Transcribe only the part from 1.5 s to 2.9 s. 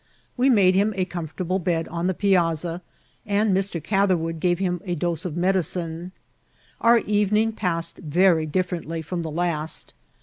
bed on the piazza,